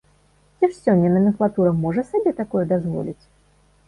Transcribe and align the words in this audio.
Ці 0.59 0.61
ж 0.61 0.69
сёння 0.83 1.11
наменклатура 1.15 1.73
можа 1.83 2.05
сабе 2.13 2.31
такое 2.39 2.65
дазволіць? 2.73 3.23